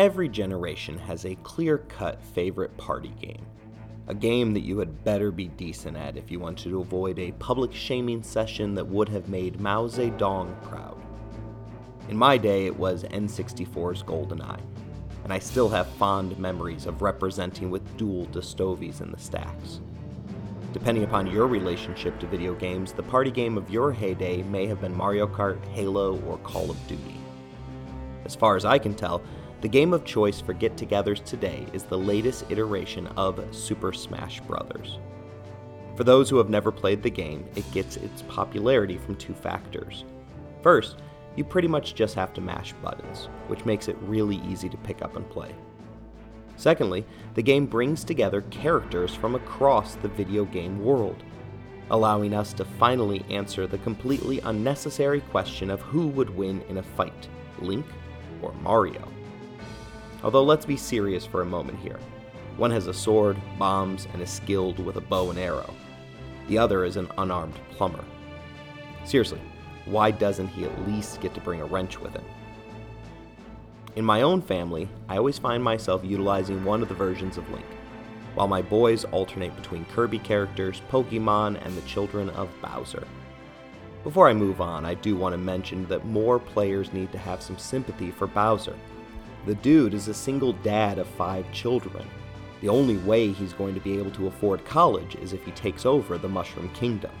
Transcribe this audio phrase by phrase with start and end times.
[0.00, 3.44] Every generation has a clear cut favorite party game.
[4.08, 7.32] A game that you had better be decent at if you wanted to avoid a
[7.32, 10.96] public shaming session that would have made Mao Zedong proud.
[12.08, 14.62] In my day, it was N64's GoldenEye,
[15.24, 19.82] and I still have fond memories of representing with dual Dostoveis in the stacks.
[20.72, 24.80] Depending upon your relationship to video games, the party game of your heyday may have
[24.80, 27.20] been Mario Kart, Halo, or Call of Duty.
[28.24, 29.20] As far as I can tell,
[29.60, 34.40] the game of choice for get togethers today is the latest iteration of Super Smash
[34.40, 34.98] Bros.
[35.96, 40.04] For those who have never played the game, it gets its popularity from two factors.
[40.62, 41.02] First,
[41.36, 45.02] you pretty much just have to mash buttons, which makes it really easy to pick
[45.02, 45.54] up and play.
[46.56, 51.22] Secondly, the game brings together characters from across the video game world,
[51.90, 56.82] allowing us to finally answer the completely unnecessary question of who would win in a
[56.82, 57.84] fight Link
[58.40, 59.06] or Mario.
[60.22, 61.98] Although, let's be serious for a moment here.
[62.56, 65.74] One has a sword, bombs, and is skilled with a bow and arrow.
[66.48, 68.04] The other is an unarmed plumber.
[69.04, 69.40] Seriously,
[69.86, 72.24] why doesn't he at least get to bring a wrench with him?
[73.96, 77.66] In my own family, I always find myself utilizing one of the versions of Link,
[78.34, 83.06] while my boys alternate between Kirby characters, Pokemon, and the children of Bowser.
[84.04, 87.42] Before I move on, I do want to mention that more players need to have
[87.42, 88.76] some sympathy for Bowser.
[89.46, 92.06] The dude is a single dad of five children.
[92.60, 95.86] The only way he's going to be able to afford college is if he takes
[95.86, 97.12] over the Mushroom Kingdom.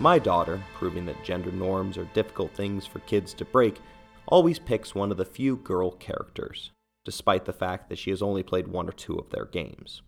[0.00, 3.80] My daughter, proving that gender norms are difficult things for kids to break,
[4.26, 6.72] always picks one of the few girl characters,
[7.04, 10.02] despite the fact that she has only played one or two of their games.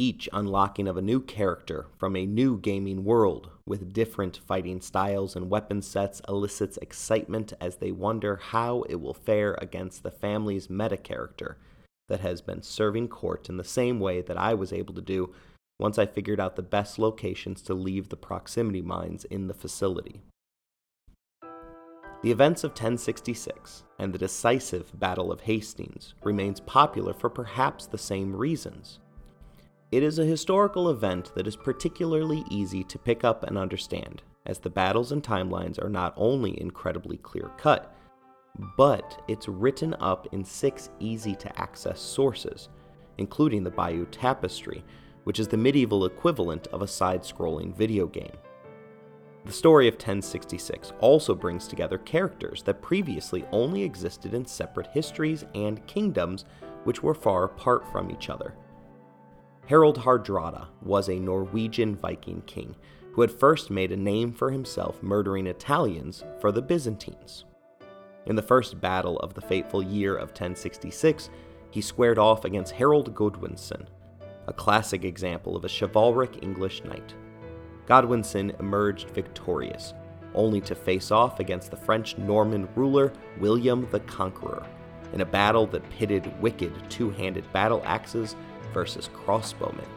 [0.00, 5.34] Each unlocking of a new character from a new gaming world with different fighting styles
[5.34, 10.70] and weapon sets elicits excitement as they wonder how it will fare against the family's
[10.70, 11.58] meta character
[12.08, 15.34] that has been serving court in the same way that I was able to do
[15.80, 20.20] once I figured out the best locations to leave the proximity mines in the facility.
[22.22, 27.98] The events of 1066 and the decisive Battle of Hastings remains popular for perhaps the
[27.98, 29.00] same reasons.
[29.90, 34.58] It is a historical event that is particularly easy to pick up and understand, as
[34.58, 37.94] the battles and timelines are not only incredibly clear cut,
[38.76, 42.68] but it's written up in six easy to access sources,
[43.16, 44.84] including the Bayeux Tapestry,
[45.24, 48.36] which is the medieval equivalent of a side scrolling video game.
[49.46, 55.46] The story of 1066 also brings together characters that previously only existed in separate histories
[55.54, 56.44] and kingdoms
[56.84, 58.52] which were far apart from each other.
[59.68, 62.74] Harald Hardrada was a Norwegian Viking king
[63.12, 67.44] who had first made a name for himself murdering Italians for the Byzantines.
[68.24, 71.28] In the first battle of the fateful year of 1066,
[71.70, 73.86] he squared off against Harold Godwinson,
[74.46, 77.14] a classic example of a chivalric English knight.
[77.84, 79.92] Godwinson emerged victorious,
[80.34, 84.66] only to face off against the French Norman ruler William the Conqueror
[85.12, 88.34] in a battle that pitted wicked two handed battle axes
[88.78, 89.88] versus crossbowmen.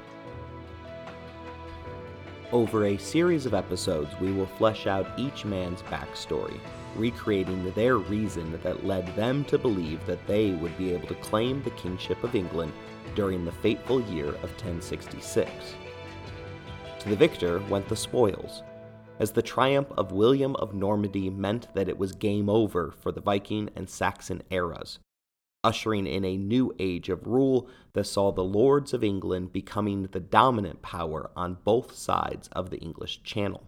[2.51, 6.59] Over a series of episodes, we will flesh out each man's backstory,
[6.95, 11.61] recreating their reason that led them to believe that they would be able to claim
[11.61, 12.73] the kingship of England
[13.13, 15.51] during the fateful year of 1066.
[17.01, 18.63] To the victor went the spoils,
[19.19, 23.21] as the triumph of William of Normandy meant that it was game over for the
[23.21, 24.97] Viking and Saxon eras,
[25.63, 30.19] ushering in a new age of rule that saw the lords of England becoming the
[30.19, 33.63] dominant power on both sides of the English Channel.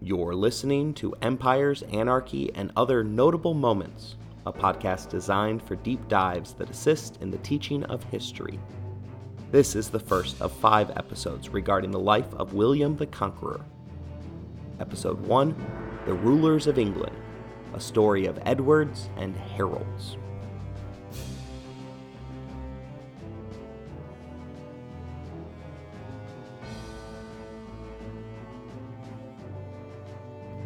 [0.00, 4.16] You're listening to Empires, Anarchy, and Other Notable Moments
[4.48, 8.58] a podcast designed for deep dives that assist in the teaching of history.
[9.50, 13.64] This is the first of five episodes regarding the life of William the Conqueror.
[14.78, 17.16] Episode 1 The Rulers of England,
[17.72, 20.18] a story of Edwards and Harolds.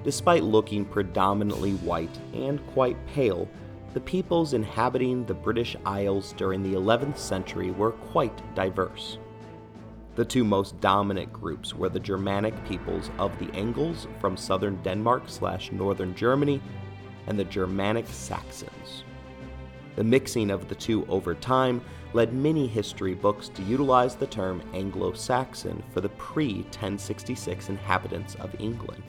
[0.02, 3.48] Despite looking predominantly white and quite pale,
[3.94, 9.18] the peoples inhabiting the British Isles during the 11th century were quite diverse.
[10.14, 15.24] The two most dominant groups were the Germanic peoples of the Angles from southern Denmark
[15.26, 16.60] slash northern Germany
[17.26, 19.04] and the Germanic Saxons.
[19.96, 21.82] The mixing of the two over time
[22.14, 28.36] led many history books to utilize the term Anglo Saxon for the pre 1066 inhabitants
[28.36, 29.02] of England.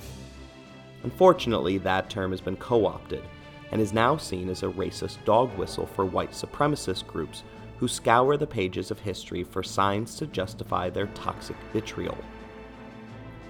[1.03, 3.23] Unfortunately, that term has been co opted
[3.73, 7.43] and is now seen as a racist dog whistle for white supremacist groups
[7.79, 12.15] who scour the pages of history for signs to justify their toxic vitriol.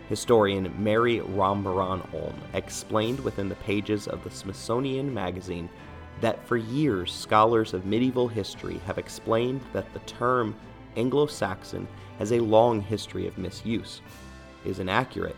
[0.08, 5.70] Historian Mary Rambaran Olm explained within the pages of the Smithsonian Magazine
[6.22, 10.56] that for years scholars of medieval history have explained that the term
[10.96, 11.86] Anglo Saxon
[12.18, 14.02] has a long history of misuse,
[14.64, 15.36] is inaccurate,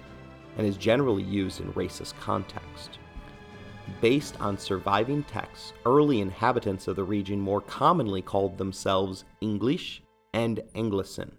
[0.59, 2.99] and is generally used in racist context.
[4.01, 10.01] Based on surviving texts, early inhabitants of the region more commonly called themselves English
[10.33, 11.31] and Angelcynn.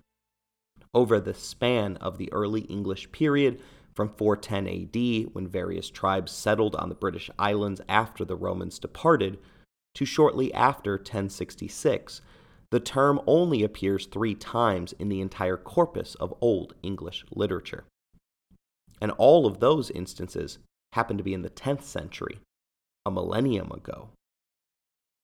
[0.94, 3.60] Over the span of the early English period,
[3.94, 9.38] from 410 AD, when various tribes settled on the British islands after the Romans departed,
[9.94, 12.20] to shortly after 1066,
[12.70, 17.84] the term only appears three times in the entire corpus of Old English literature.
[19.00, 20.58] And all of those instances
[20.96, 22.40] happen to be in the 10th century,
[23.04, 24.08] a millennium ago.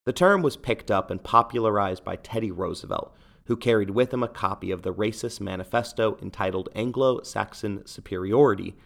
[0.05, 3.15] The term was picked up and popularized by Teddy Roosevelt,
[3.47, 8.77] who carried with him a copy of the racist manifesto entitled Anglo Saxon Superiority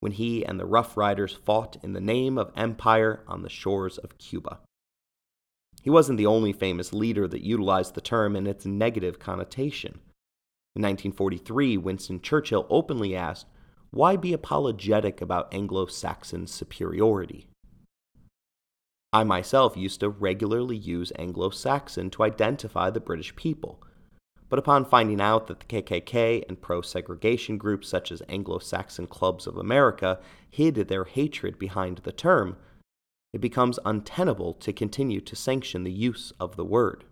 [0.00, 3.96] when he and the Rough Riders fought in the name of empire on the shores
[3.98, 4.58] of Cuba.
[5.80, 10.00] He wasn't the only famous leader that utilized the term in its negative connotation.
[10.74, 13.46] In 1943, Winston Churchill openly asked,
[13.92, 17.46] Why be apologetic about Anglo Saxon superiority?
[19.12, 23.80] I myself used to regularly use Anglo Saxon to identify the British people
[24.52, 29.06] but upon finding out that the KKK and pro segregation groups such as Anglo Saxon
[29.06, 32.58] Clubs of America hid their hatred behind the term,
[33.32, 37.04] it becomes untenable to continue to sanction the use of the word.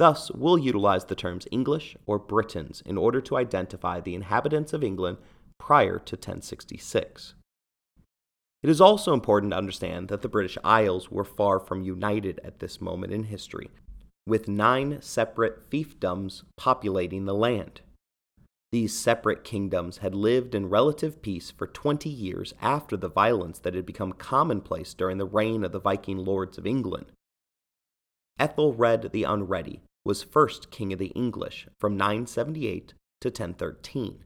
[0.00, 4.82] Thus, we'll utilize the terms English or Britons in order to identify the inhabitants of
[4.82, 5.18] England
[5.58, 7.34] prior to 1066.
[8.62, 12.60] It is also important to understand that the British Isles were far from united at
[12.60, 13.68] this moment in history,
[14.26, 17.82] with nine separate fiefdoms populating the land.
[18.72, 23.74] These separate kingdoms had lived in relative peace for 20 years after the violence that
[23.74, 27.12] had become commonplace during the reign of the Viking lords of England.
[28.38, 34.24] Ethelred the Unready was first king of the English from 978 to 1013.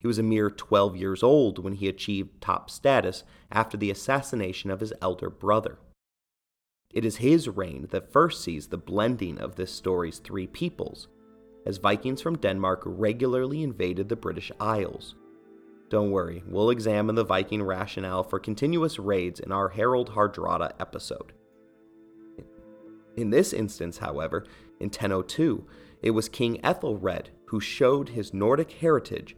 [0.00, 4.70] He was a mere 12 years old when he achieved top status after the assassination
[4.70, 5.78] of his elder brother.
[6.92, 11.08] It is his reign that first sees the blending of this story's three peoples,
[11.66, 15.16] as Vikings from Denmark regularly invaded the British Isles.
[15.88, 21.32] Don't worry, we'll examine the Viking rationale for continuous raids in our Harold Hardrada episode.
[23.16, 24.44] In this instance, however,
[24.80, 25.66] in 1002,
[26.02, 29.36] it was King Ethelred who showed his Nordic heritage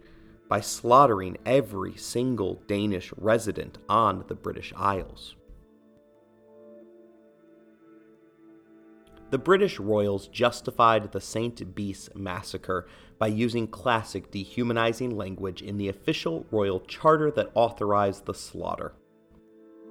[0.49, 5.37] by slaughtering every single Danish resident on the British Isles.
[9.31, 11.75] The British royals justified the St.
[11.75, 12.87] Brice's massacre
[13.19, 18.95] by using classic dehumanizing language in the official royal charter that authorized the slaughter.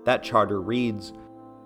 [0.05, 1.11] That charter reads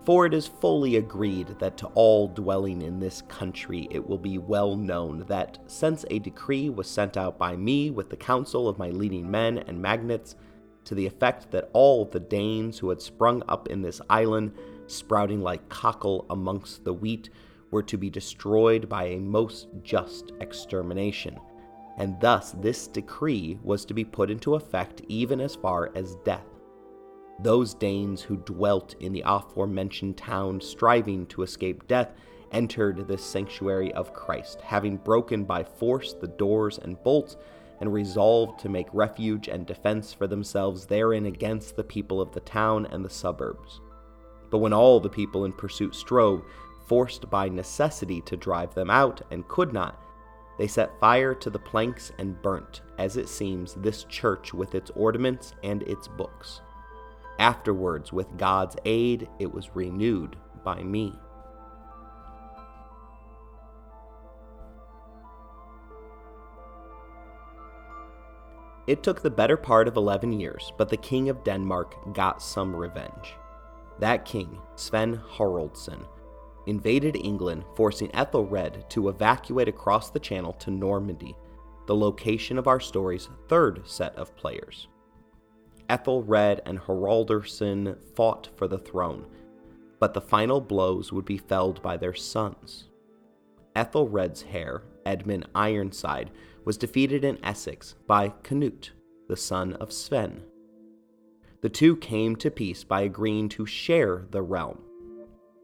[0.06, 4.38] For it is fully agreed that to all dwelling in this country it will be
[4.38, 8.80] well known that, since a decree was sent out by me with the counsel of
[8.80, 10.36] my leading men and magnates,
[10.86, 14.54] to the effect that all the Danes who had sprung up in this island,
[14.88, 17.30] sprouting like cockle amongst the wheat,
[17.70, 21.38] were to be destroyed by a most just extermination,
[21.98, 26.46] and thus this decree was to be put into effect even as far as death.
[27.42, 32.12] Those Danes who dwelt in the aforementioned town, striving to escape death,
[32.52, 37.38] entered this sanctuary of Christ, having broken by force the doors and bolts,
[37.80, 42.42] and resolved to make refuge and defense for themselves therein against the people of the
[42.42, 43.80] town and the suburbs.
[44.50, 46.44] But when all the people in pursuit strove,
[46.88, 50.02] forced by necessity to drive them out and could not,
[50.58, 54.92] they set fire to the planks and burnt, as it seems, this church with its
[54.94, 56.60] ornaments and its books.
[57.40, 61.14] Afterwards, with God's aid, it was renewed by me.
[68.88, 72.76] It took the better part of 11 years, but the King of Denmark got some
[72.76, 73.36] revenge.
[74.00, 76.06] That king, Sven Haraldsson,
[76.66, 81.38] invaded England, forcing Ethelred to evacuate across the Channel to Normandy,
[81.88, 84.88] the location of our story's third set of players.
[85.90, 89.26] Ethelred and Haraldsson fought for the throne,
[90.00, 92.90] but the final blows would be felled by their sons.
[93.76, 96.30] Ethelred's heir, Edmund Ironside,
[96.64, 98.92] was defeated in Essex by Canute,
[99.28, 100.44] the son of Sven.
[101.62, 104.80] The two came to peace by agreeing to share the realm.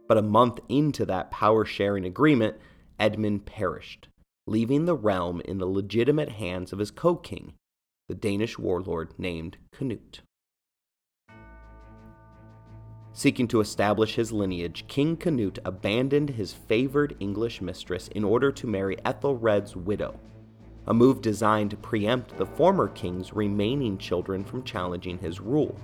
[0.08, 2.58] But a month into that power sharing agreement,
[3.00, 4.08] Edmund perished,
[4.48, 7.54] leaving the realm in the legitimate hands of his co king,
[8.08, 10.22] the Danish warlord named Canute.
[13.14, 18.68] Seeking to establish his lineage, King Canute abandoned his favored English mistress in order to
[18.68, 20.20] marry Ethelred's widow,
[20.86, 25.76] a move designed to preempt the former king's remaining children from challenging his rule.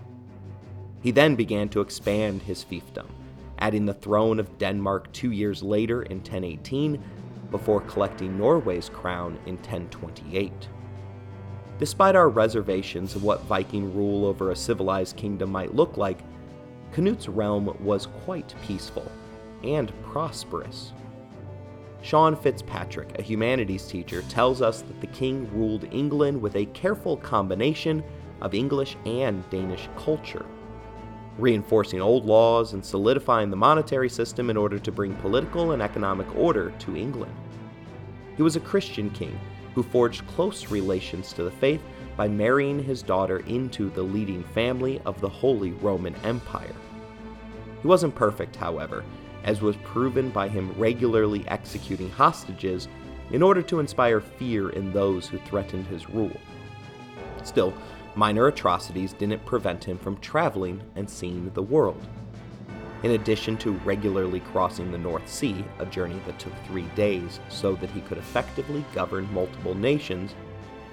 [1.02, 3.08] He then began to expand his fiefdom,
[3.58, 7.02] adding the throne of Denmark two years later in 1018,
[7.50, 10.68] before collecting Norway's crown in 1028.
[11.82, 16.20] Despite our reservations of what Viking rule over a civilized kingdom might look like,
[16.94, 19.12] Canute's realm was quite peaceful
[19.64, 20.94] and prosperous.
[22.04, 27.18] Sean Fitzpatrick, a humanities teacher, tells us that the king ruled England with a careful
[27.18, 28.04] combination
[28.42, 30.46] of English and Danish culture,
[31.40, 36.28] reinforcing old laws and solidifying the monetary system in order to bring political and economic
[36.36, 37.34] order to England.
[38.38, 39.36] He was a Christian king
[39.76, 41.82] who forged close relations to the faith
[42.18, 46.76] by marrying his daughter into the leading family of the Holy Roman Empire.
[47.82, 49.04] He wasn't perfect, however,
[49.44, 52.88] as was proven by him regularly executing hostages
[53.32, 56.38] in order to inspire fear in those who threatened his rule.
[57.44, 57.74] Still,
[58.16, 62.06] minor atrocities didn't prevent him from traveling and seeing the world.
[63.04, 67.74] In addition to regularly crossing the North Sea, a journey that took three days so
[67.76, 70.36] that he could effectively govern multiple nations,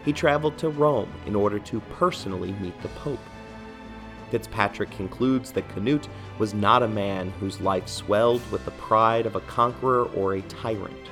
[0.07, 3.21] he traveled to Rome in order to personally meet the Pope.
[4.31, 9.37] Fitzpatrick concludes that Canute was not a man whose life swelled with the pride of
[9.37, 11.11] a conqueror or a tyrant.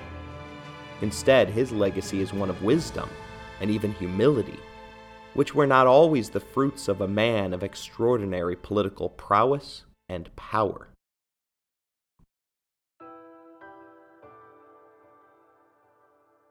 [1.03, 3.09] Instead, his legacy is one of wisdom
[3.61, 4.59] and even humility,
[5.35, 10.89] which were not always the fruits of a man of extraordinary political prowess and power.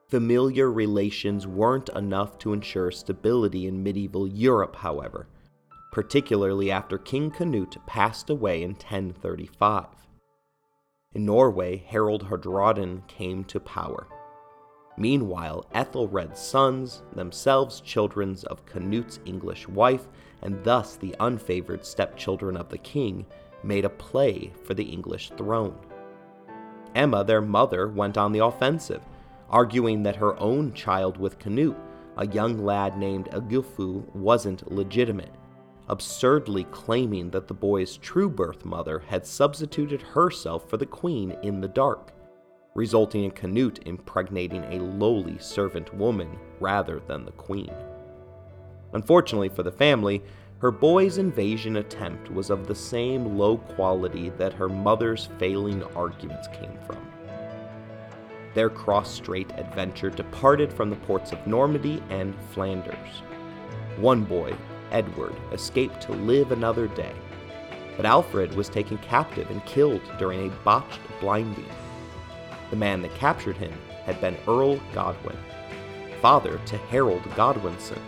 [0.08, 5.26] Familiar relations weren't enough to ensure stability in medieval Europe, however,
[5.90, 9.86] particularly after King Canute passed away in 1035.
[11.12, 14.06] In Norway, Harald Hardrada came to power.
[14.96, 20.06] Meanwhile, Ethelred's sons, themselves children of Canute's English wife,
[20.40, 23.26] and thus the unfavored stepchildren of the king,
[23.62, 25.76] made a play for the English throne.
[26.94, 29.02] Emma, their mother, went on the offensive
[29.50, 31.76] arguing that her own child with Canute,
[32.16, 35.34] a young lad named Egilfu, wasn't legitimate,
[35.88, 41.60] absurdly claiming that the boy's true birth mother had substituted herself for the queen in
[41.60, 42.12] the dark,
[42.74, 47.72] resulting in Canute impregnating a lowly servant woman rather than the queen.
[48.92, 50.22] Unfortunately for the family,
[50.58, 56.48] her boy's invasion attempt was of the same low quality that her mother's failing arguments
[56.48, 56.98] came from
[58.56, 63.20] their cross strait adventure departed from the ports of Normandy and Flanders.
[63.98, 64.56] One boy,
[64.92, 67.12] Edward, escaped to live another day,
[67.98, 71.68] but Alfred was taken captive and killed during a botched blinding.
[72.70, 73.74] The man that captured him
[74.06, 75.36] had been Earl Godwin,
[76.22, 78.00] father to Harold Godwinson,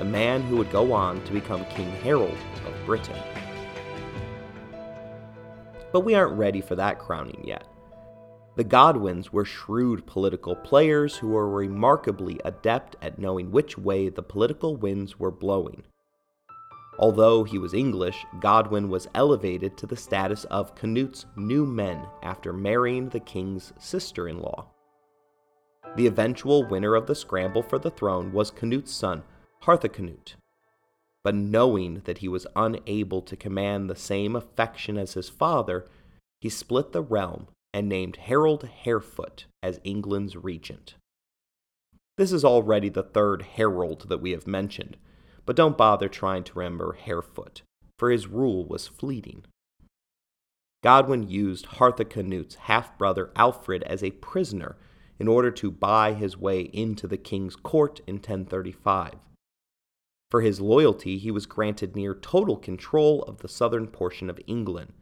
[0.00, 3.18] the man who would go on to become King Harold of Britain.
[5.92, 7.66] But we aren't ready for that crowning yet.
[8.56, 14.22] The Godwins were shrewd political players who were remarkably adept at knowing which way the
[14.22, 15.82] political winds were blowing.
[16.98, 22.54] Although he was English, Godwin was elevated to the status of Canute's new men after
[22.54, 24.64] marrying the king's sister in law.
[25.96, 29.24] The eventual winner of the scramble for the throne was Canute's son,
[29.62, 30.34] Harthacnut.
[31.22, 35.86] But knowing that he was unable to command the same affection as his father,
[36.40, 40.94] he split the realm and named Harold Harefoot as England's regent.
[42.16, 44.96] This is already the third Harold that we have mentioned,
[45.46, 47.62] but don't bother trying to remember Harefoot,
[47.98, 49.44] for his rule was fleeting.
[50.82, 54.76] Godwin used Harthacnut's half brother Alfred as a prisoner
[55.18, 59.14] in order to buy his way into the king's court in 1035.
[60.30, 64.92] For his loyalty, he was granted near total control of the southern portion of England,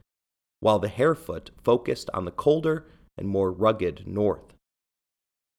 [0.61, 4.55] while the Harefoot focused on the colder and more rugged north.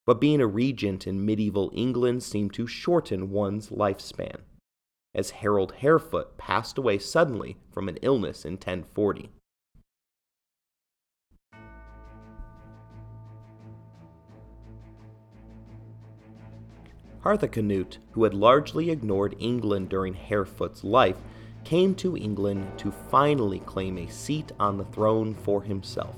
[0.08, 4.42] But being a regent in medieval England seemed to shorten one's lifespan,
[5.14, 9.30] as Harold Harefoot passed away suddenly from an illness in 1040.
[17.24, 21.18] Harthacnut, who had largely ignored England during Harefoot's life,
[21.64, 26.16] came to England to finally claim a seat on the throne for himself.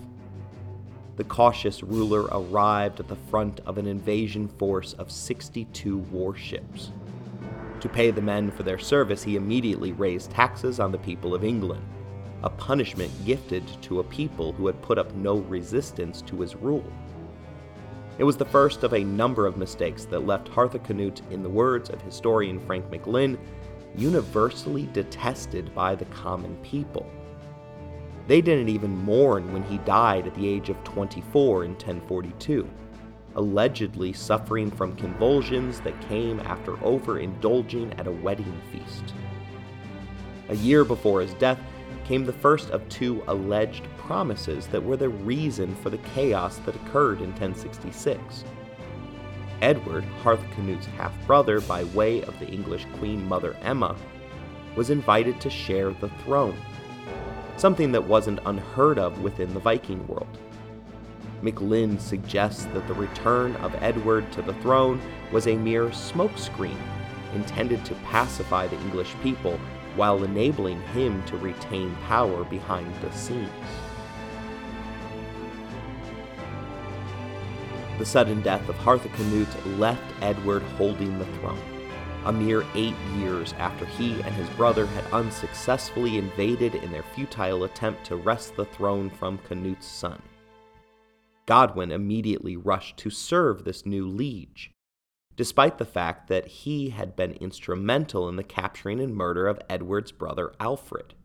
[1.17, 6.91] The cautious ruler arrived at the front of an invasion force of 62 warships.
[7.79, 11.43] To pay the men for their service, he immediately raised taxes on the people of
[11.43, 11.83] England,
[12.43, 16.85] a punishment gifted to a people who had put up no resistance to his rule.
[18.17, 21.89] It was the first of a number of mistakes that left Harthacnut, in the words
[21.89, 23.37] of historian Frank McLynn,
[23.95, 27.09] universally detested by the common people.
[28.27, 32.69] They didn't even mourn when he died at the age of 24 in 1042,
[33.35, 39.13] allegedly suffering from convulsions that came after overindulging at a wedding feast.
[40.49, 41.59] A year before his death
[42.05, 46.75] came the first of two alleged promises that were the reason for the chaos that
[46.75, 48.43] occurred in 1066.
[49.61, 53.95] Edward, Harthacnut's half brother by way of the English Queen Mother Emma,
[54.75, 56.57] was invited to share the throne,
[57.57, 60.37] something that wasn't unheard of within the Viking world.
[61.43, 66.77] McLynn suggests that the return of Edward to the throne was a mere smokescreen
[67.33, 69.59] intended to pacify the English people
[69.95, 73.49] while enabling him to retain power behind the scenes.
[77.97, 81.61] The sudden death of Harthacnut left Edward holding the throne,
[82.25, 87.63] a mere eight years after he and his brother had unsuccessfully invaded in their futile
[87.63, 90.21] attempt to wrest the throne from Canute's son.
[91.45, 94.71] Godwin immediately rushed to serve this new liege,
[95.41, 100.11] despite the fact that he had been instrumental in the capturing and murder of Edward's
[100.11, 101.15] brother Alfred.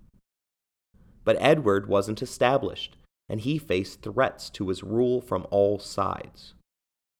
[1.22, 2.96] But Edward wasn't established,
[3.28, 6.54] and he faced threats to his rule from all sides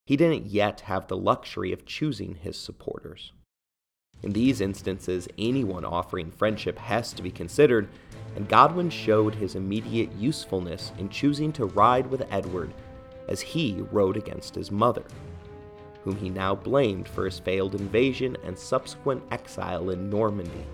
[0.07, 3.33] he didn't yet have the luxury of choosing his supporters.
[4.23, 7.89] In these instances, anyone offering friendship has to be considered,
[8.37, 12.73] and Godwin showed his immediate usefulness in choosing to ride with Edward
[13.29, 15.03] as he rode against his mother,
[16.07, 20.65] whom he now blamed for his failed invasion and subsequent exile in Normandy.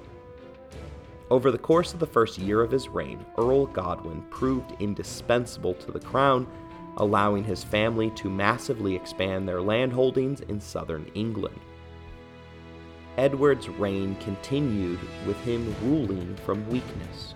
[1.31, 5.91] Over the course of the first year of his reign, Earl Godwin proved indispensable to
[5.91, 6.47] the crown
[6.99, 11.59] allowing his family to massively expand their landholdings in southern England.
[13.17, 17.35] Edward's reign continued with him ruling from weakness,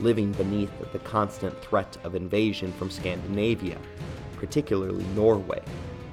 [0.00, 3.76] living beneath the constant threat of invasion from Scandinavia,
[4.36, 5.62] particularly Norway,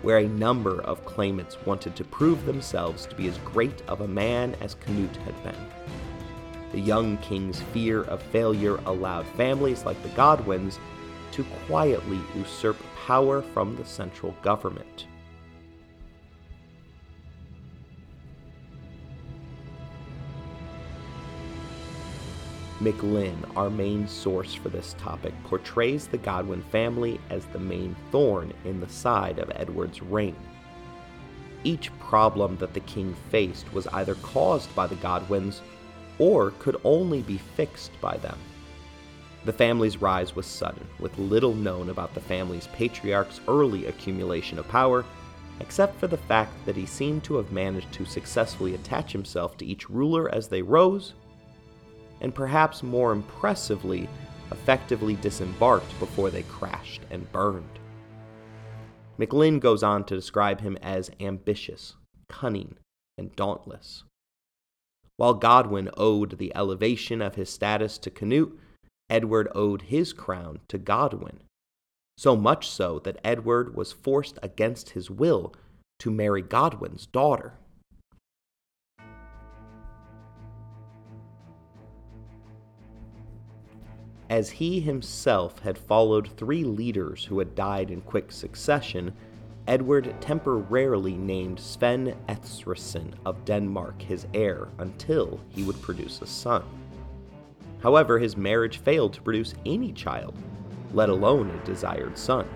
[0.01, 4.07] where a number of claimants wanted to prove themselves to be as great of a
[4.07, 5.67] man as Canute had been.
[6.71, 10.79] The young king's fear of failure allowed families like the Godwins
[11.31, 15.07] to quietly usurp power from the central government.
[22.79, 28.53] McLynn, our main source for this topic, portrays the Godwin family as the main thorn
[28.65, 30.35] in the side of Edward's reign.
[31.63, 35.61] Each problem that the king faced was either caused by the Godwins
[36.19, 38.37] or could only be fixed by them.
[39.45, 44.67] The family's rise was sudden, with little known about the family's patriarch's early accumulation of
[44.67, 45.05] power,
[45.61, 49.65] except for the fact that he seemed to have managed to successfully attach himself to
[49.65, 51.13] each ruler as they rose,
[52.21, 54.09] and perhaps more impressively,
[54.51, 57.79] effectively disembarked before they crashed and burned.
[59.19, 61.95] McLynn goes on to describe him as ambitious,
[62.27, 62.75] cunning,
[63.17, 64.03] and dauntless.
[65.17, 68.59] While Godwin owed the elevation of his status to Canute,
[69.09, 71.41] Edward owed his crown to Godwin,
[72.17, 75.53] so much so that Edward was forced against his will
[75.99, 77.53] to marry Godwin's daughter.
[84.29, 89.13] As he himself had followed three leaders who had died in quick succession,
[89.67, 96.63] Edward temporarily named Sven Estridsson of Denmark his heir until he would produce a son.
[97.81, 100.35] However, his marriage failed to produce any child,
[100.93, 102.47] let alone a desired son,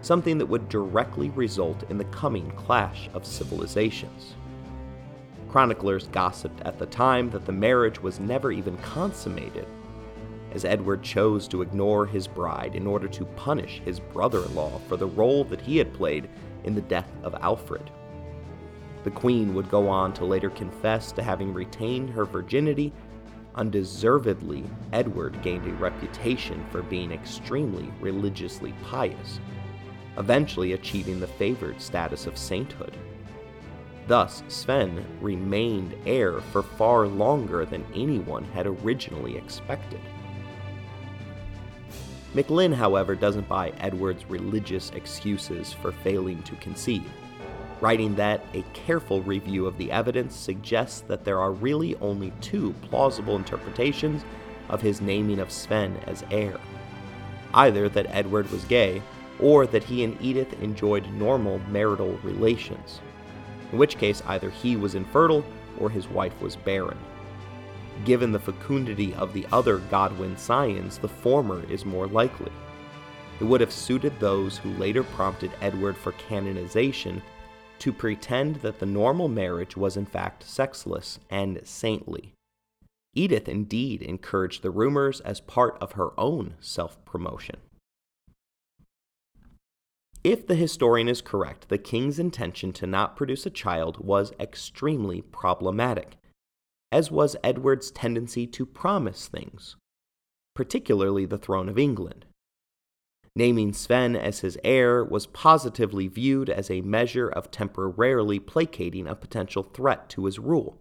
[0.00, 4.34] something that would directly result in the coming clash of civilizations.
[5.48, 9.66] Chroniclers gossiped at the time that the marriage was never even consummated,
[10.54, 14.80] as Edward chose to ignore his bride in order to punish his brother in law
[14.88, 16.28] for the role that he had played
[16.64, 17.90] in the death of Alfred.
[19.02, 22.92] The queen would go on to later confess to having retained her virginity
[23.56, 29.38] Undeservedly, Edward gained a reputation for being extremely religiously pious,
[30.18, 32.96] eventually achieving the favored status of sainthood.
[34.08, 40.00] Thus, Sven remained heir for far longer than anyone had originally expected.
[42.34, 47.08] McLynn, however, doesn't buy Edward's religious excuses for failing to conceive,
[47.80, 52.74] writing that a careful review of the evidence suggests that there are really only two
[52.82, 54.24] plausible interpretations
[54.68, 56.58] of his naming of Sven as heir
[57.54, 59.00] either that Edward was gay
[59.40, 63.00] or that he and Edith enjoyed normal marital relations,
[63.72, 65.44] in which case either he was infertile
[65.78, 66.98] or his wife was barren.
[68.04, 72.52] Given the fecundity of the other Godwin scions, the former is more likely.
[73.40, 77.22] It would have suited those who later prompted Edward for canonization
[77.78, 82.32] to pretend that the normal marriage was in fact sexless and saintly.
[83.14, 87.56] Edith indeed encouraged the rumors as part of her own self promotion.
[90.22, 95.20] If the historian is correct, the king's intention to not produce a child was extremely
[95.22, 96.16] problematic
[96.94, 99.74] as was Edward's tendency to promise things,
[100.54, 102.24] particularly the throne of England.
[103.34, 109.16] Naming Sven as his heir was positively viewed as a measure of temporarily placating a
[109.16, 110.80] potential threat to his rule.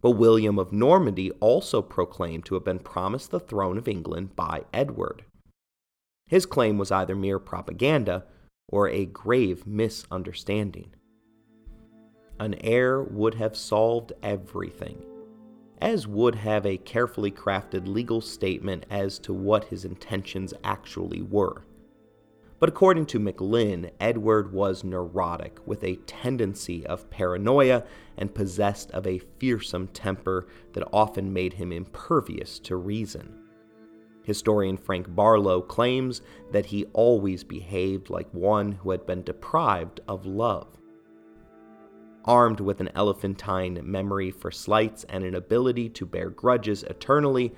[0.00, 4.64] But William of Normandy also proclaimed to have been promised the throne of England by
[4.72, 5.26] Edward.
[6.26, 8.24] His claim was either mere propaganda
[8.66, 10.94] or a grave misunderstanding.
[12.40, 15.04] An heir would have solved everything
[15.80, 21.64] as would have a carefully crafted legal statement as to what his intentions actually were.
[22.58, 27.84] But according to McLynn, Edward was neurotic, with a tendency of paranoia
[28.16, 33.44] and possessed of a fearsome temper that often made him impervious to reason.
[34.24, 40.26] Historian Frank Barlow claims that he always behaved like one who had been deprived of
[40.26, 40.77] love.
[42.28, 47.54] Armed with an elephantine memory for slights and an ability to bear grudges eternally,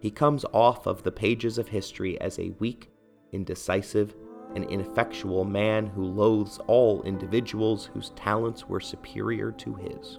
[0.00, 2.90] he comes off of the pages of history as a weak,
[3.32, 4.16] indecisive,
[4.54, 10.18] and ineffectual man who loathes all individuals whose talents were superior to his.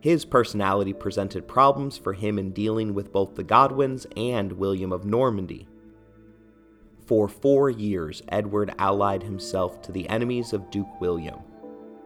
[0.00, 5.04] His personality presented problems for him in dealing with both the Godwins and William of
[5.04, 5.68] Normandy.
[7.06, 11.38] For four years, Edward allied himself to the enemies of Duke William,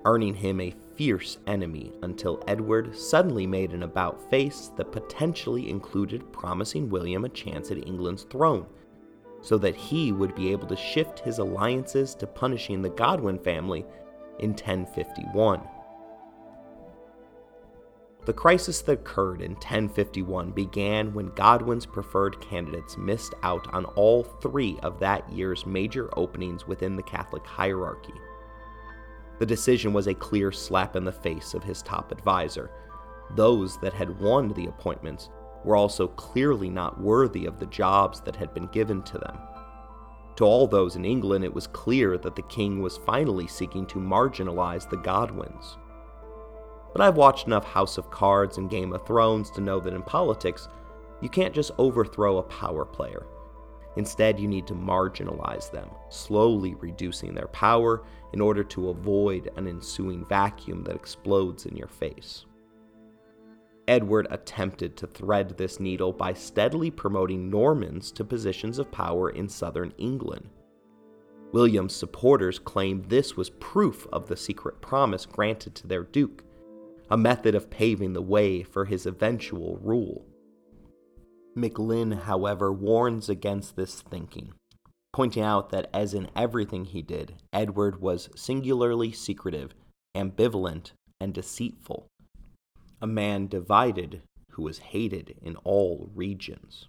[0.05, 6.31] earning him a fierce enemy until Edward suddenly made an about face that potentially included
[6.33, 8.67] promising William a chance at England's throne,
[9.41, 13.87] so that he would be able to shift his alliances to punishing the Godwin family
[14.39, 15.63] in 1051.
[18.31, 24.23] The crisis that occurred in 1051 began when Godwin's preferred candidates missed out on all
[24.23, 28.15] three of that year's major openings within the Catholic hierarchy.
[29.41, 32.71] The decision was a clear slap in the face of his top advisor.
[33.35, 35.29] Those that had won the appointments
[35.65, 39.39] were also clearly not worthy of the jobs that had been given to them.
[40.37, 43.99] To all those in England, it was clear that the king was finally seeking to
[43.99, 45.79] marginalize the Godwins.
[46.93, 50.03] But I've watched enough House of Cards and Game of Thrones to know that in
[50.03, 50.69] politics,
[51.21, 53.27] you can't just overthrow a power player.
[53.97, 59.67] Instead, you need to marginalize them, slowly reducing their power in order to avoid an
[59.67, 62.47] ensuing vacuum that explodes in your face.
[63.89, 69.49] Edward attempted to thread this needle by steadily promoting Normans to positions of power in
[69.49, 70.49] southern England.
[71.53, 76.45] William's supporters claimed this was proof of the secret promise granted to their duke,
[77.11, 80.27] a method of paving the way for his eventual rule.
[81.57, 84.53] McLynn, however, warns against this thinking,
[85.13, 89.75] pointing out that, as in everything he did, Edward was singularly secretive,
[90.15, 92.07] ambivalent, and deceitful,
[93.03, 96.87] a man divided who was hated in all regions.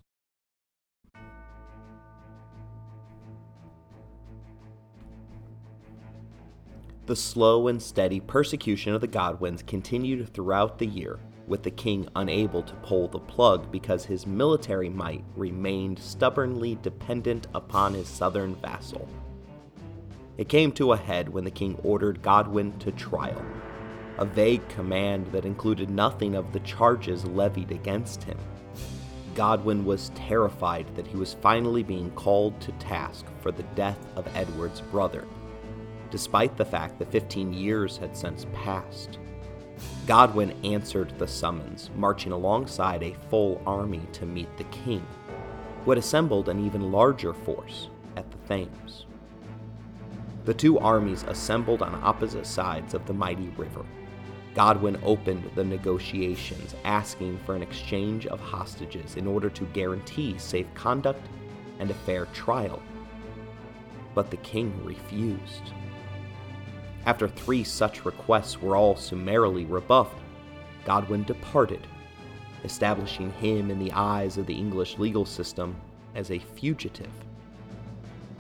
[7.12, 12.08] The slow and steady persecution of the Godwins continued throughout the year, with the king
[12.16, 18.56] unable to pull the plug because his military might remained stubbornly dependent upon his southern
[18.56, 19.10] vassal.
[20.38, 23.44] It came to a head when the king ordered Godwin to trial,
[24.18, 28.38] a vague command that included nothing of the charges levied against him.
[29.36, 34.34] Godwin was terrified that he was finally being called to task for the death of
[34.34, 35.28] Edward's brother
[36.12, 39.18] despite the fact that 15 years had since passed.
[40.06, 45.06] Godwin answered the summons, marching alongside a full army to meet the king,
[45.84, 49.06] who had assembled an even larger force, at the Thames.
[50.46, 53.86] The two armies assembled on opposite sides of the mighty river.
[54.54, 60.68] Godwin opened the negotiations, asking for an exchange of hostages in order to guarantee safe
[60.74, 61.26] conduct
[61.80, 62.82] and a fair trial.
[64.14, 65.74] But the king refused.
[67.06, 70.18] After three such requests were all summarily rebuffed,
[70.86, 71.88] Godwin departed,
[72.64, 75.76] establishing him in the eyes of the English legal system
[76.14, 77.12] as a fugitive.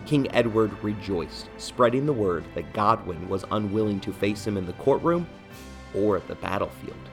[0.06, 4.74] King Edward rejoiced, spreading the word that Godwin was unwilling to face him in the
[4.74, 5.28] courtroom
[5.96, 7.11] or at the battlefield.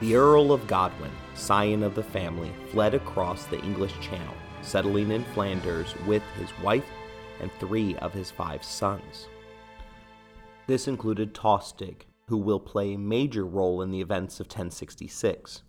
[0.00, 5.24] The Earl of Godwin, scion of the family, fled across the English Channel, settling in
[5.34, 6.86] Flanders with his wife
[7.40, 9.26] and three of his five sons.
[10.68, 15.62] This included Tostig, who will play a major role in the events of 1066.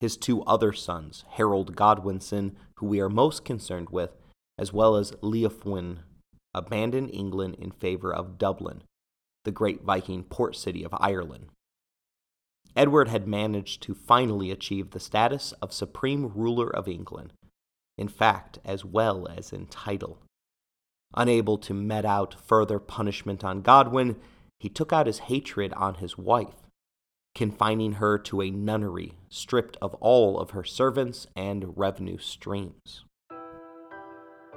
[0.00, 4.10] His two other sons, Harold Godwinson, who we are most concerned with,
[4.58, 5.98] as well as Leofwin,
[6.52, 8.82] abandoned England in favor of Dublin,
[9.44, 11.50] the great Viking port city of Ireland.
[12.76, 17.32] Edward had managed to finally achieve the status of supreme ruler of England,
[17.96, 20.18] in fact, as well as in title.
[21.14, 24.16] Unable to met out further punishment on Godwin,
[24.60, 26.68] he took out his hatred on his wife,
[27.34, 33.04] confining her to a nunnery stripped of all of her servants and revenue streams.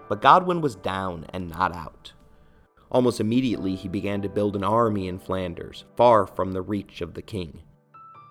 [0.09, 2.13] But Godwin was down and not out.
[2.91, 7.13] Almost immediately, he began to build an army in Flanders, far from the reach of
[7.13, 7.61] the king.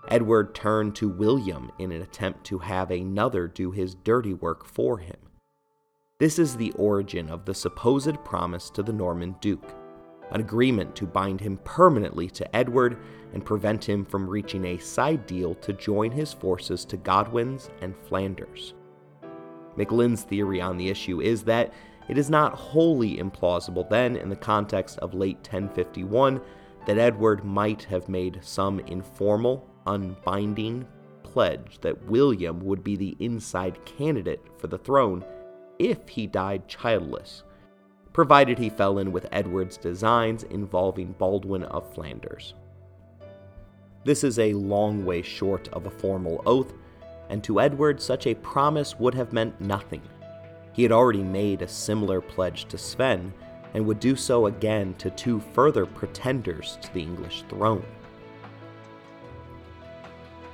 [0.09, 4.99] Edward turned to William in an attempt to have another do his dirty work for
[4.99, 5.17] him.
[6.19, 9.75] This is the origin of the supposed promise to the Norman Duke,
[10.31, 12.99] an agreement to bind him permanently to Edward
[13.33, 17.95] and prevent him from reaching a side deal to join his forces to Godwin's and
[17.95, 18.75] Flanders.
[19.77, 21.73] McLynn's theory on the issue is that
[22.09, 26.41] it is not wholly implausible then, in the context of late 1051,
[26.87, 30.87] that Edward might have made some informal, unbinding
[31.23, 35.25] pledge that William would be the inside candidate for the throne
[35.79, 37.43] if he died childless,
[38.13, 42.55] provided he fell in with Edward's designs involving Baldwin of Flanders.
[44.05, 46.73] This is a long way short of a formal oath,
[47.29, 50.03] and to Edward, such a promise would have meant nothing.
[50.73, 53.33] He had already made a similar pledge to Sven,
[53.75, 57.85] and would do so again to two further pretenders to the English throne.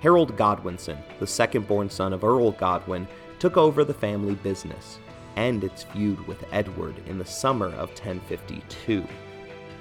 [0.04, 4.98] Harold Godwinson, the second born son of Earl Godwin, took over the family business
[5.36, 9.02] and its feud with Edward in the summer of 1052,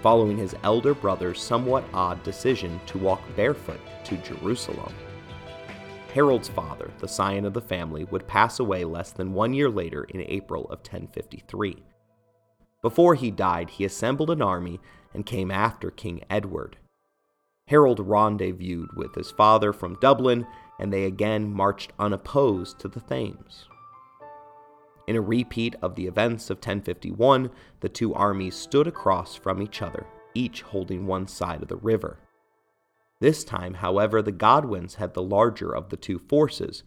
[0.01, 4.93] following his elder brother's somewhat odd decision to walk barefoot to Jerusalem.
[6.13, 10.05] Harold's father, the scion of the family, would pass away less than one year later
[10.05, 11.83] in April of 1053.
[12.81, 14.79] Before he died, he assembled an army
[15.13, 16.77] and came after King Edward.
[17.67, 20.45] Harold rendezvoused with his father from Dublin,
[20.79, 23.67] and they again marched unopposed to the Thames.
[25.07, 27.49] In a repeat of the events of 1051,
[27.79, 32.19] the two armies stood across from each other, each holding one side of the river.
[33.19, 36.83] This time, however, the Godwins had the larger of the two forces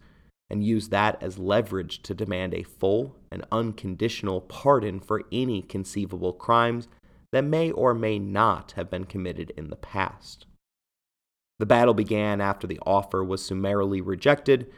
[0.49, 6.33] and used that as leverage to demand a full and unconditional pardon for any conceivable
[6.33, 6.87] crimes
[7.31, 10.45] that may or may not have been committed in the past.
[11.59, 14.71] The battle began after the offer was summarily rejected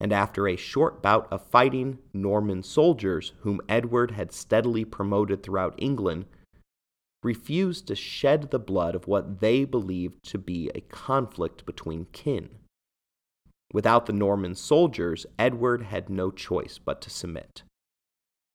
[0.00, 5.74] and after a short bout of fighting, Norman soldiers, whom Edward had steadily promoted throughout
[5.76, 6.24] England,
[7.22, 12.48] refused to shed the blood of what they believed to be a conflict between kin.
[13.74, 17.62] Without the Norman soldiers, Edward had no choice but to submit.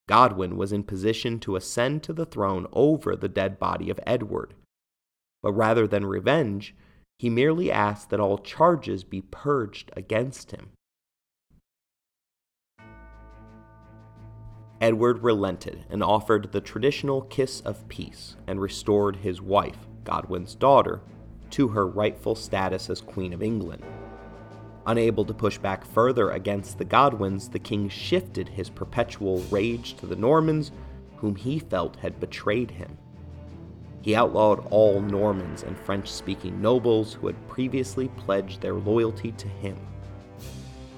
[0.09, 4.55] Godwin was in position to ascend to the throne over the dead body of Edward.
[5.43, 6.75] But rather than revenge,
[7.17, 10.71] he merely asked that all charges be purged against him.
[14.81, 21.01] Edward relented and offered the traditional kiss of peace and restored his wife, Godwin's daughter,
[21.51, 23.83] to her rightful status as Queen of England.
[24.85, 30.05] Unable to push back further against the Godwins, the king shifted his perpetual rage to
[30.05, 30.71] the Normans,
[31.15, 32.97] whom he felt had betrayed him.
[34.05, 39.47] He outlawed all Normans and French speaking nobles who had previously pledged their loyalty to
[39.47, 39.75] him.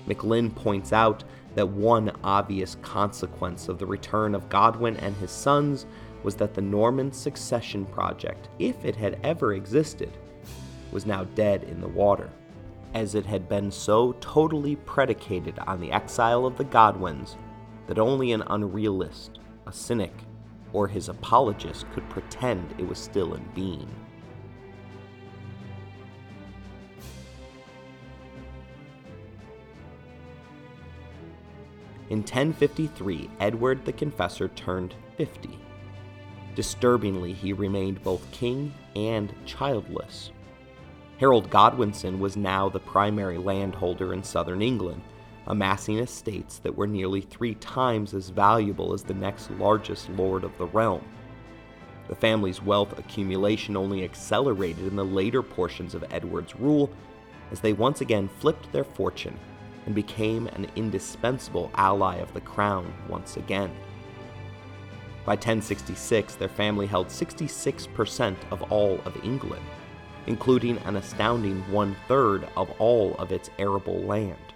[0.09, 1.23] McLynn points out
[1.55, 5.85] that one obvious consequence of the return of Godwin and his sons
[6.23, 10.17] was that the Norman succession project, if it had ever existed,
[10.91, 12.29] was now dead in the water,
[12.93, 17.37] as it had been so totally predicated on the exile of the Godwins
[17.87, 20.11] that only an unrealist, a cynic,
[20.73, 23.89] or his apologist could pretend it was still in being.
[32.09, 35.59] In 1053, Edward the Confessor turned 50.
[36.55, 40.31] Disturbingly, he remained both king and childless.
[41.19, 45.01] Harold Godwinson was now the primary landholder in southern England,
[45.47, 50.57] amassing estates that were nearly three times as valuable as the next largest lord of
[50.57, 51.03] the realm.
[52.07, 56.89] The family's wealth accumulation only accelerated in the later portions of Edward's rule
[57.51, 59.37] as they once again flipped their fortune
[59.85, 63.73] and became an indispensable ally of the crown once again.
[65.25, 69.65] By 1066, their family held 66% of all of England,
[70.25, 74.46] including an astounding one third of all of its arable land.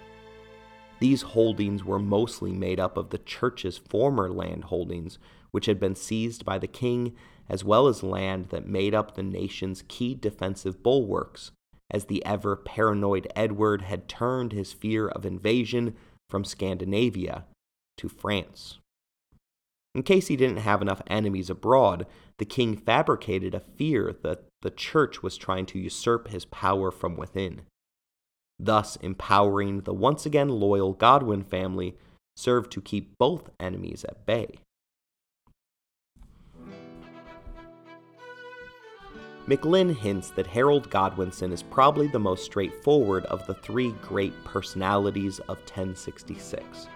[1.02, 5.18] These holdings were mostly made up of the church's former land holdings,
[5.50, 7.16] which had been seized by the king,
[7.50, 11.52] as well as land that made up the nation's key defensive bulwarks,
[11.90, 15.96] as the ever paranoid Edward had turned his fear of invasion
[16.30, 17.46] from Scandinavia
[17.98, 18.78] to France.
[19.96, 22.06] In case he didn't have enough enemies abroad,
[22.38, 27.18] the king fabricated a fear that the church was trying to usurp his power from
[27.18, 27.64] within
[28.64, 31.98] thus empowering the once again loyal Godwin family,
[32.36, 34.60] served to keep both enemies at bay.
[39.48, 45.40] McLynn hints that Harold Godwinson is probably the most straightforward of the three great personalities
[45.40, 46.88] of 1066.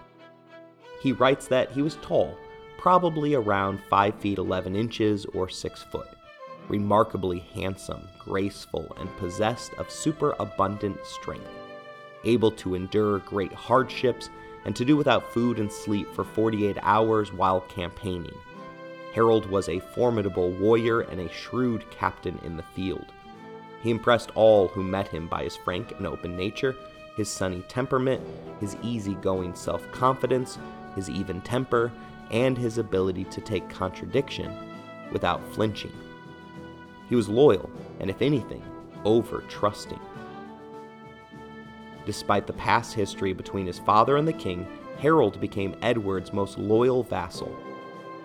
[1.02, 2.38] He writes that he was tall,
[2.78, 6.15] probably around 5 feet 11 inches or 6 foot,
[6.68, 11.50] remarkably handsome, graceful, and possessed of superabundant strength,
[12.24, 14.30] able to endure great hardships
[14.66, 18.36] and to do without food and sleep for 48 hours while campaigning.
[19.14, 23.14] Harold was a formidable warrior and a shrewd captain in the field.
[23.82, 26.76] He impressed all who met him by his frank and open nature,
[27.16, 28.22] his sunny temperament,
[28.60, 30.58] his easygoing self confidence,
[30.96, 31.92] his even temper,
[32.32, 34.54] and his ability to take contradiction
[35.12, 35.94] without flinching.
[37.10, 38.64] He was loyal, and if anything,
[39.04, 40.00] over trusting.
[42.06, 44.68] Despite the past history between his father and the king,
[45.00, 47.56] Harold became Edward's most loyal vassal.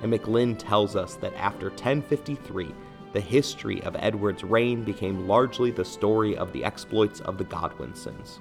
[0.03, 2.75] And McLynn tells us that after 1053,
[3.13, 8.39] the history of Edward's reign became largely the story of the exploits of the Godwinsons,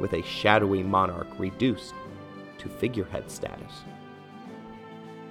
[0.00, 1.94] with a shadowy monarch reduced
[2.58, 3.82] to figurehead status.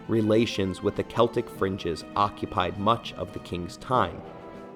[0.07, 4.21] Relations with the Celtic fringes occupied much of the king's time,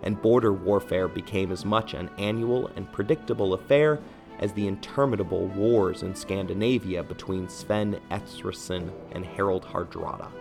[0.03, 3.99] and border warfare became as much an annual and predictable affair
[4.39, 10.31] as the interminable wars in Scandinavia between Sven Estridsson and Harald Hardrada.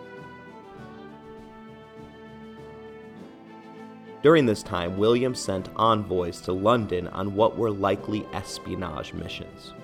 [4.22, 9.74] During this time, William sent envoys to London on what were likely espionage missions.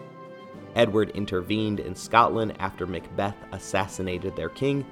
[0.74, 4.84] Edward intervened in Scotland after Macbeth assassinated their king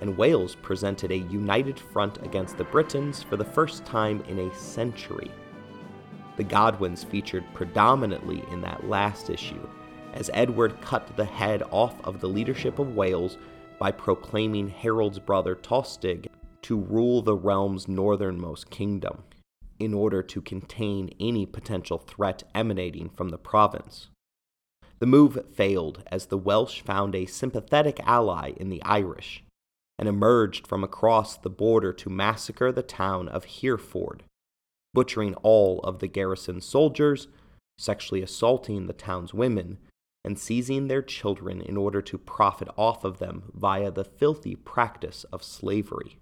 [0.00, 4.54] and Wales presented a united front against the Britons for the first time in a
[4.54, 5.30] century.
[6.36, 9.68] The Godwins featured predominantly in that last issue,
[10.14, 13.38] as Edward cut the head off of the leadership of Wales
[13.78, 16.26] by proclaiming Harold's brother Tostig
[16.62, 19.24] to rule the realm's northernmost kingdom,
[19.78, 24.08] in order to contain any potential threat emanating from the province.
[25.00, 29.42] The move failed as the Welsh found a sympathetic ally in the Irish,
[29.98, 34.24] and emerged from across the border to massacre the town of Hereford,
[34.94, 37.28] butchering all of the garrison soldiers,
[37.78, 39.78] sexually assaulting the town's women,
[40.24, 45.24] and seizing their children in order to profit off of them via the filthy practice
[45.32, 46.18] of slavery.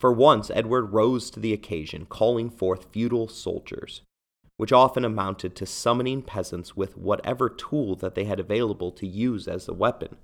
[0.00, 4.00] For once, Edward rose to the occasion, calling forth feudal soldiers,
[4.56, 9.46] which often amounted to summoning peasants with whatever tool that they had available to use
[9.46, 10.16] as a weapon.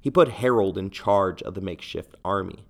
[0.00, 2.64] He put Harold in charge of the makeshift army.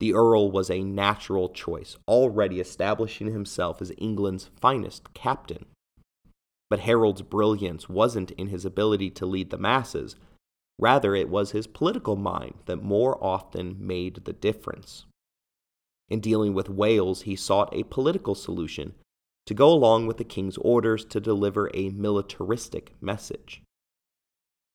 [0.00, 5.66] The Earl was a natural choice, already establishing himself as England's finest captain.
[6.70, 10.16] But Harold's brilliance wasn't in his ability to lead the masses,
[10.78, 15.06] rather, it was his political mind that more often made the difference.
[16.08, 18.94] In dealing with Wales, he sought a political solution
[19.46, 23.62] to go along with the king's orders to deliver a militaristic message.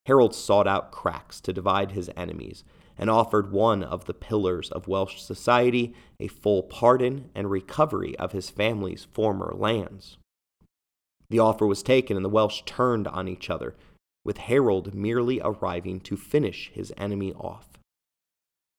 [0.06, 2.64] Harold sought out cracks to divide his enemies,
[2.98, 8.34] and offered one of the pillars of Welsh society a full pardon and recovery of
[8.34, 10.18] his family's former lands.
[11.30, 13.76] The offer was taken, and the Welsh turned on each other,
[14.24, 17.80] with Harold merely arriving to finish his enemy off.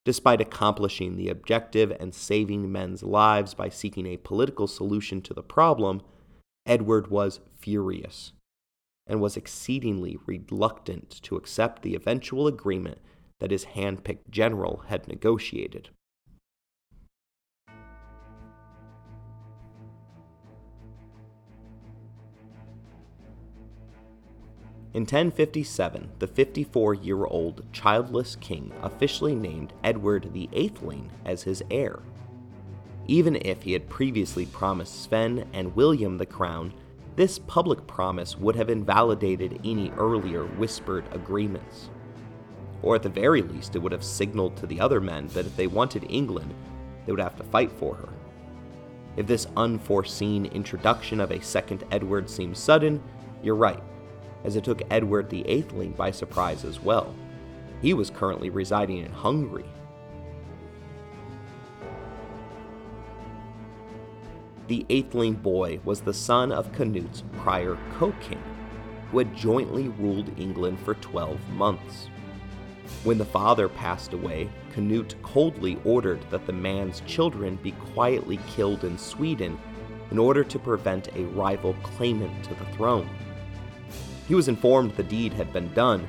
[0.05, 5.43] Despite accomplishing the objective and saving men's lives by seeking a political solution to the
[5.43, 6.03] problem,
[6.66, 8.33] Edward was furious
[9.07, 12.99] and was exceedingly reluctant to accept the eventual agreement
[13.41, 15.91] that his hand-picked general had negotiated.
[24.95, 31.65] In 1057, the 54 year old childless king officially named Edward the Atheling as his
[31.69, 31.99] heir.
[33.09, 36.73] Even if he had previously promised Sven and William the crown,
[37.17, 41.91] this public promise would have invalidated any earlier whispered agreements.
[42.83, 45.57] Or at the very least, it would have signaled to the other men that if
[45.57, 46.53] they wanted England,
[47.07, 48.09] they would have to fight for her.
[49.17, 53.03] If this unforeseen introduction of a second Edward seems sudden,
[53.43, 53.83] you're right
[54.45, 57.15] as it took Edward the Atheling by surprise as well.
[57.81, 59.65] He was currently residing in Hungary.
[64.67, 68.43] The Atheling boy was the son of Canute's prior co-king,
[69.11, 72.09] who had jointly ruled England for 12 months.
[73.03, 78.85] When the father passed away, Canute coldly ordered that the man's children be quietly killed
[78.85, 79.59] in Sweden
[80.11, 83.09] in order to prevent a rival claimant to the throne.
[84.27, 86.09] He was informed the deed had been done,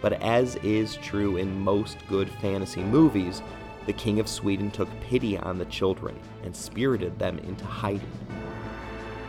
[0.00, 3.42] but as is true in most good fantasy movies,
[3.86, 8.12] the King of Sweden took pity on the children and spirited them into hiding.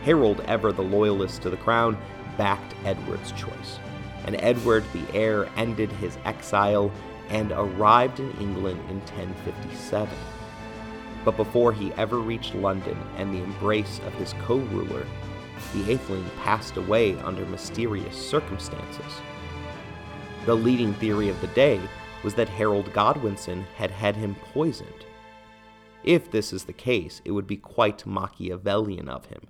[0.02, 1.96] Harold, ever the loyalist to the crown,
[2.36, 3.78] backed Edward's choice,
[4.26, 6.92] and Edward the heir ended his exile
[7.30, 10.08] and arrived in England in 1057.
[11.24, 15.06] But before he ever reached London and the embrace of his co ruler,
[15.72, 19.22] the Atheling passed away under mysterious circumstances.
[20.44, 21.80] The leading theory of the day
[22.24, 25.04] was that Harold Godwinson had had him poisoned.
[26.02, 29.42] If this is the case, it would be quite Machiavellian of him.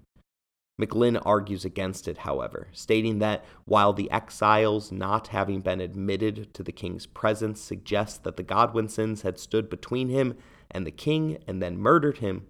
[0.80, 6.64] McLynn argues against it, however, stating that while the exiles not having been admitted to
[6.64, 10.34] the king's presence suggests that the Godwinsons had stood between him
[10.70, 12.46] and the king and then murdered him,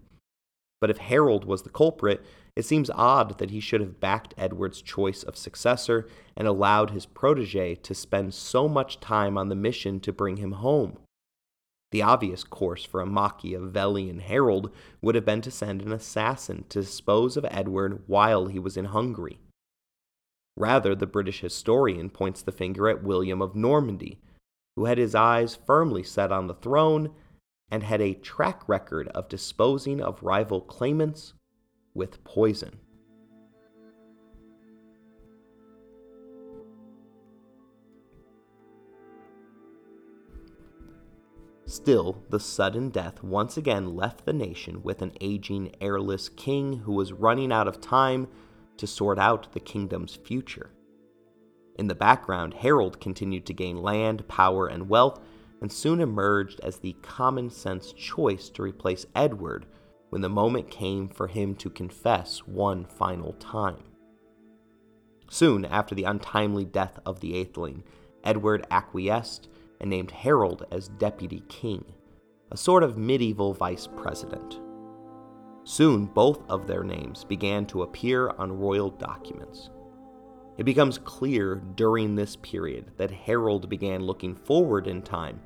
[0.80, 2.22] but if Harold was the culprit,
[2.56, 7.06] it seems odd that he should have backed Edward's choice of successor and allowed his
[7.06, 10.98] protege to spend so much time on the mission to bring him home.
[11.90, 16.80] The obvious course for a Machiavellian Harold would have been to send an assassin to
[16.80, 19.40] dispose of Edward while he was in Hungary.
[20.56, 24.20] Rather, the British historian points the finger at William of Normandy,
[24.76, 27.12] who had his eyes firmly set on the throne
[27.68, 31.34] and had a track record of disposing of rival claimants
[31.94, 32.78] with poison.
[41.66, 46.92] Still, the sudden death once again left the nation with an aging, heirless king who
[46.92, 48.28] was running out of time
[48.76, 50.70] to sort out the kingdom's future.
[51.76, 55.20] In the background, Harold continued to gain land, power, and wealth,
[55.60, 59.66] and soon emerged as the common sense choice to replace Edward
[60.14, 63.82] when the moment came for him to confess one final time.
[65.28, 67.82] Soon after the untimely death of the Atheling,
[68.22, 69.48] Edward acquiesced
[69.80, 71.84] and named Harold as deputy king,
[72.52, 74.60] a sort of medieval vice president.
[75.64, 79.70] Soon, both of their names began to appear on royal documents.
[80.58, 85.40] It becomes clear during this period that Harold began looking forward in time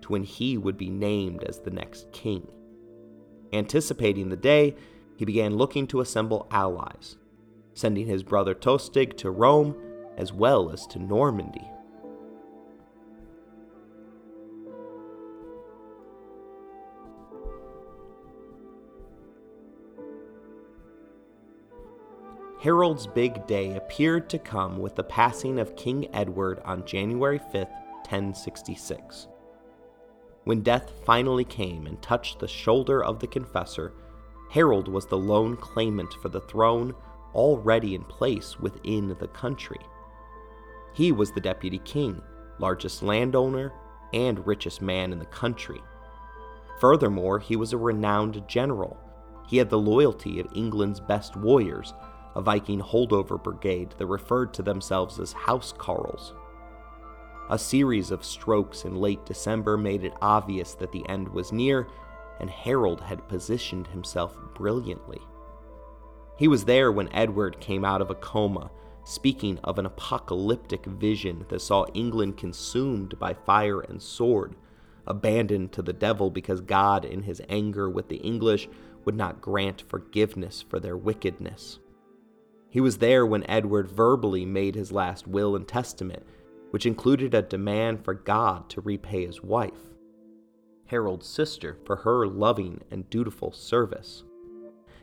[0.00, 2.50] to when he would be named as the next king.
[3.54, 4.74] Anticipating the day,
[5.16, 7.16] he began looking to assemble allies,
[7.72, 9.76] sending his brother Tostig to Rome
[10.16, 11.70] as well as to Normandy.
[22.60, 27.52] Harold's big day appeared to come with the passing of King Edward on January 5,
[27.52, 29.28] 1066.
[30.44, 33.94] When death finally came and touched the shoulder of the confessor,
[34.50, 36.94] Harold was the lone claimant for the throne
[37.34, 39.80] already in place within the country.
[40.92, 42.22] He was the deputy king,
[42.58, 43.72] largest landowner,
[44.12, 45.82] and richest man in the country.
[46.78, 48.98] Furthermore, he was a renowned general.
[49.48, 51.94] He had the loyalty of England's best warriors,
[52.36, 56.32] a Viking holdover brigade that referred to themselves as Housecarls.
[57.50, 61.88] A series of strokes in late December made it obvious that the end was near,
[62.40, 65.20] and Harold had positioned himself brilliantly.
[66.36, 68.70] He was there when Edward came out of a coma,
[69.04, 74.56] speaking of an apocalyptic vision that saw England consumed by fire and sword,
[75.06, 78.68] abandoned to the devil because God, in his anger with the English,
[79.04, 81.78] would not grant forgiveness for their wickedness.
[82.70, 86.24] He was there when Edward verbally made his last will and testament,
[86.74, 89.94] which included a demand for God to repay his wife,
[90.86, 94.24] Harold's sister, for her loving and dutiful service.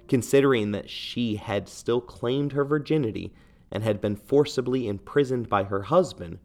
[0.09, 3.33] Considering that she had still claimed her virginity
[3.71, 6.39] and had been forcibly imprisoned by her husband,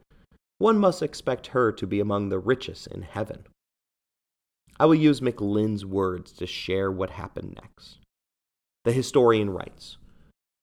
[0.59, 3.49] one must expect her to be among the richest in heaven.
[4.79, 7.99] I will use McLynn's words to share what happened next.
[8.85, 9.97] The historian writes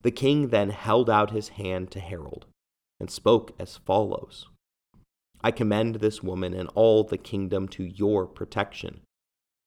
[0.03, 2.45] The king then held out his hand to Harold
[2.97, 4.47] and spoke as follows
[5.43, 9.01] I commend this woman and all the kingdom to your protection.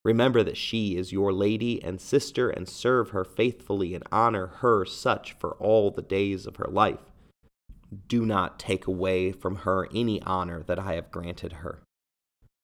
[0.05, 4.85] Remember that she is your lady and sister, and serve her faithfully and honor her
[4.85, 7.01] such for all the days of her life.
[8.09, 11.83] Do not take away from her any honor that I have granted her.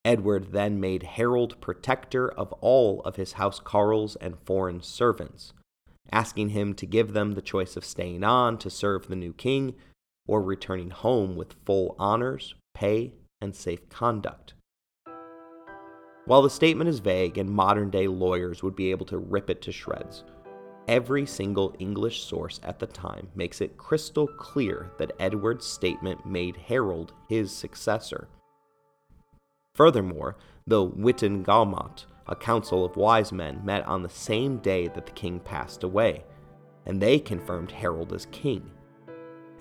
[0.05, 5.53] Edward then made Harold protector of all of his house carles and foreign servants,
[6.11, 9.75] asking him to give them the choice of staying on to serve the new king
[10.27, 14.55] or returning home with full honors, pay, and safe conduct.
[16.27, 19.61] While the statement is vague and modern day lawyers would be able to rip it
[19.63, 20.23] to shreds,
[20.87, 26.57] every single English source at the time makes it crystal clear that Edward's statement made
[26.57, 28.29] Harold his successor.
[29.75, 35.13] Furthermore, the Witenagemot, a council of wise men, met on the same day that the
[35.13, 36.25] king passed away,
[36.87, 38.71] and they confirmed Harold as king.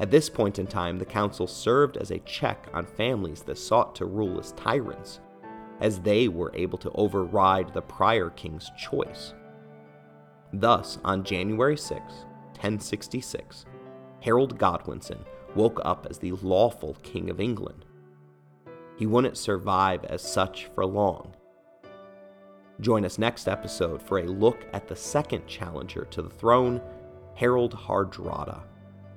[0.01, 3.93] At this point in time, the council served as a check on families that sought
[3.97, 5.19] to rule as tyrants,
[5.79, 9.35] as they were able to override the prior king's choice.
[10.53, 13.67] Thus, on January 6, 1066,
[14.21, 15.23] Harold Godwinson
[15.53, 17.85] woke up as the lawful King of England.
[18.97, 21.35] He wouldn't survive as such for long.
[22.79, 26.81] Join us next episode for a look at the second challenger to the throne,
[27.35, 28.63] Harald Hardrada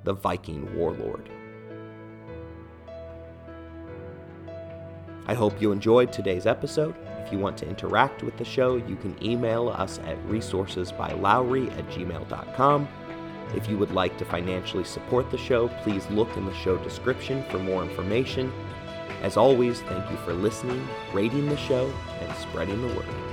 [0.05, 1.29] the Viking warlord.
[5.27, 6.95] I hope you enjoyed today's episode.
[7.25, 11.89] If you want to interact with the show, you can email us at resourcesbylowry at
[11.89, 12.89] gmail.com.
[13.55, 17.43] If you would like to financially support the show, please look in the show description
[17.51, 18.53] for more information.
[19.23, 21.91] As always, thank you for listening, rating the show,
[22.21, 23.24] and spreading the word.